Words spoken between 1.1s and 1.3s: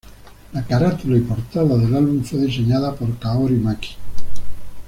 y